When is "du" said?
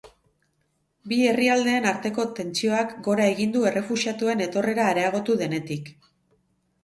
3.57-3.61